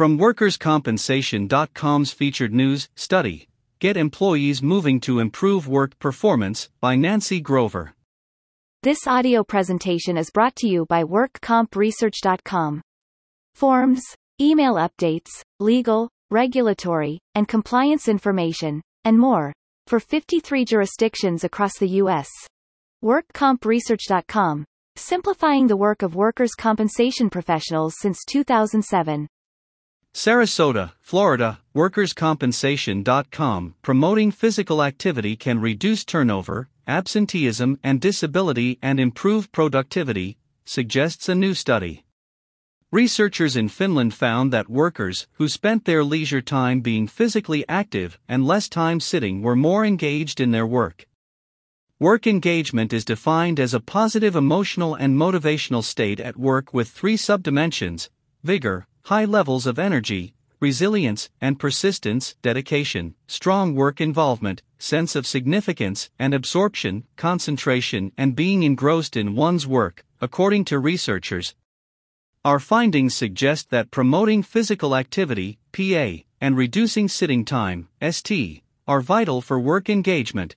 [0.00, 3.48] From WorkersCompensation.com's featured news study,
[3.80, 7.92] Get Employees Moving to Improve Work Performance by Nancy Grover.
[8.82, 12.80] This audio presentation is brought to you by WorkCompResearch.com.
[13.54, 14.02] Forms,
[14.40, 19.52] email updates, legal, regulatory, and compliance information, and more,
[19.86, 22.30] for 53 jurisdictions across the U.S.
[23.04, 24.64] WorkCompResearch.com,
[24.96, 29.28] simplifying the work of workers' compensation professionals since 2007.
[30.12, 40.36] Sarasota, Florida, WorkersCompensation.com promoting physical activity can reduce turnover, absenteeism, and disability and improve productivity,
[40.64, 42.04] suggests a new study.
[42.90, 48.44] Researchers in Finland found that workers who spent their leisure time being physically active and
[48.44, 51.06] less time sitting were more engaged in their work.
[52.00, 57.16] Work engagement is defined as a positive emotional and motivational state at work with three
[57.16, 58.08] subdimensions
[58.42, 66.10] vigor, high levels of energy, resilience and persistence, dedication, strong work involvement, sense of significance
[66.18, 71.54] and absorption, concentration, and being engrossed in one's work, according to researchers.
[72.44, 79.40] Our findings suggest that promoting physical activity, PA, and reducing sitting time, ST, are vital
[79.40, 80.56] for work engagement.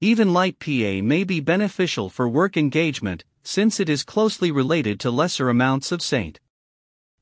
[0.00, 5.10] Even light PA may be beneficial for work engagement, since it is closely related to
[5.10, 6.38] lesser amounts of ST.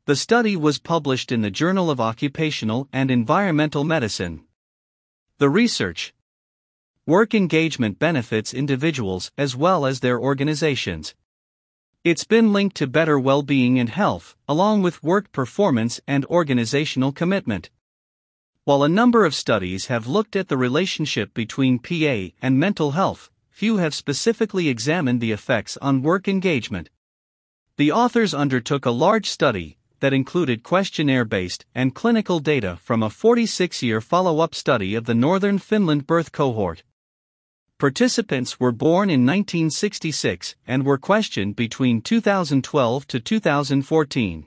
[0.06, 4.44] The study was published in the Journal of Occupational and Environmental Medicine.
[5.38, 6.12] The research
[7.06, 11.14] Work engagement benefits individuals as well as their organizations.
[12.04, 17.10] It's been linked to better well being and health, along with work performance and organizational
[17.10, 17.70] commitment.
[18.64, 23.30] While a number of studies have looked at the relationship between PA and mental health,
[23.48, 26.90] few have specifically examined the effects on work engagement.
[27.78, 33.10] The authors undertook a large study, that included questionnaire based and clinical data from a
[33.10, 36.82] 46 year follow up study of the Northern Finland birth cohort.
[37.78, 44.46] Participants were born in 1966 and were questioned between 2012 to 2014.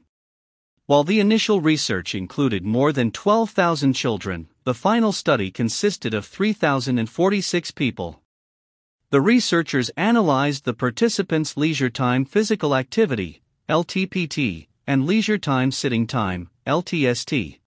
[0.86, 7.72] While the initial research included more than 12,000 children, the final study consisted of 3,046
[7.72, 8.22] people.
[9.10, 16.50] The researchers analyzed the participants' leisure time physical activity, LTPT, and leisure time sitting time,
[16.66, 17.60] LTST.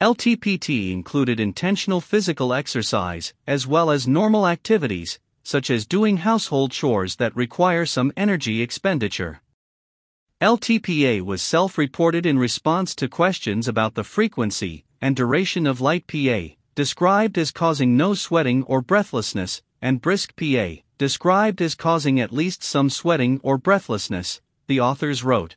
[0.00, 7.16] LTPT included intentional physical exercise, as well as normal activities, such as doing household chores
[7.16, 9.42] that require some energy expenditure.
[10.40, 16.06] LTPA was self reported in response to questions about the frequency and duration of light
[16.06, 22.32] PA, described as causing no sweating or breathlessness, and brisk PA, described as causing at
[22.32, 25.56] least some sweating or breathlessness, the authors wrote.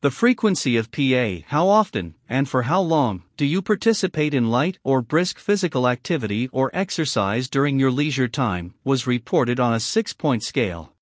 [0.00, 4.78] The frequency of PA, how often, and for how long, do you participate in light
[4.84, 10.12] or brisk physical activity or exercise during your leisure time, was reported on a six
[10.12, 10.92] point scale.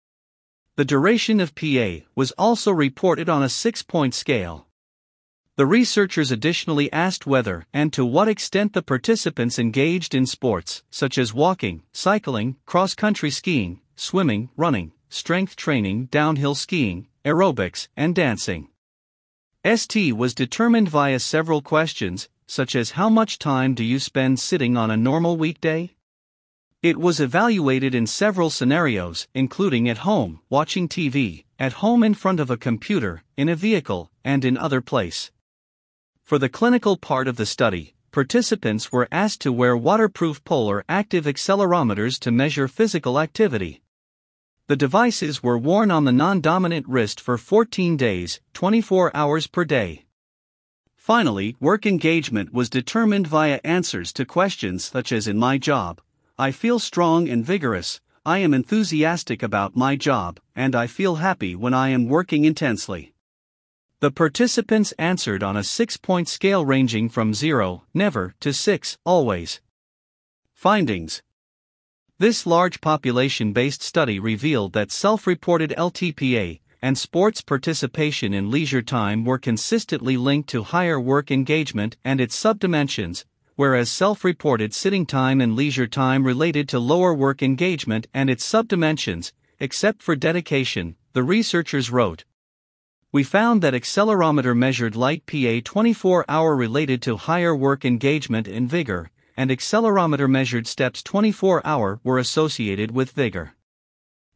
[0.77, 4.67] The duration of PA was also reported on a six point scale.
[5.57, 11.19] The researchers additionally asked whether and to what extent the participants engaged in sports, such
[11.19, 18.71] as walking, cycling, cross country skiing, swimming, running, strength training, downhill skiing, aerobics, and dancing.
[19.67, 24.77] ST was determined via several questions, such as how much time do you spend sitting
[24.77, 25.91] on a normal weekday?
[26.85, 32.39] It was evaluated in several scenarios, including at home, watching TV, at home in front
[32.39, 35.33] of a computer, in a vehicle, and in other place.
[36.23, 41.25] For the clinical part of the study, participants were asked to wear waterproof polar active
[41.25, 43.83] accelerometers to measure physical activity.
[44.69, 49.65] The devices were worn on the non dominant wrist for 14 days, 24 hours per
[49.65, 50.07] day.
[50.97, 56.01] Finally, work engagement was determined via answers to questions such as In my job,
[56.37, 61.55] I feel strong and vigorous, I am enthusiastic about my job, and I feel happy
[61.55, 63.15] when I am working intensely.
[64.01, 69.61] The participants answered on a six point scale ranging from 0, never, to 6, always.
[70.55, 71.23] Findings
[72.19, 78.81] this large population based study revealed that self reported LTPA and sports participation in leisure
[78.81, 83.27] time were consistently linked to higher work engagement and its subdimensions,
[83.57, 88.51] whereas self reported sitting time and leisure time related to lower work engagement and its
[88.51, 92.25] subdimensions, except for dedication, the researchers wrote.
[93.13, 98.71] We found that accelerometer measured light PA 24 hour related to higher work engagement and
[98.71, 103.55] vigor, and accelerometer measured steps 24 hour were associated with vigor.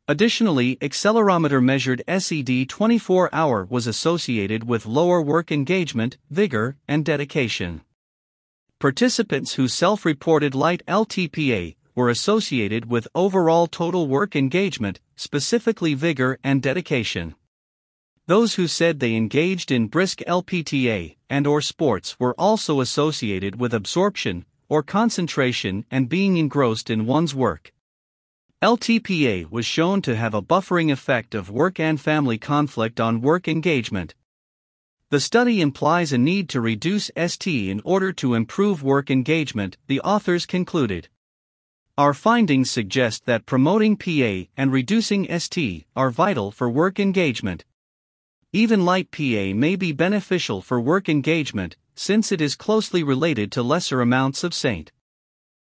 [0.07, 7.83] Additionally, accelerometer measured SED 24 hour was associated with lower work engagement, vigor, and dedication.
[8.81, 16.39] Participants who self reported light LTPA were associated with overall total work engagement, specifically vigor
[16.43, 17.35] and dedication.
[18.27, 23.75] Those who said they engaged in brisk LPTA and or sports were also associated with
[23.75, 27.75] absorption or concentration and being engrossed in one's work.
[28.63, 33.49] LTPA was shown to have a buffering effect of work and family conflict on work
[33.49, 34.15] engagement.
[35.11, 40.01] The study implies a need to reduce ST in order to improve work engagement, the
[40.03, 41.09] authors concluded.
[41.99, 47.65] Our findings suggest that promoting PA and reducing ST are vital for work engagement.
[48.53, 53.63] Even light PA may be beneficial for work engagement, since it is closely related to
[53.63, 54.91] lesser amounts of SAINT.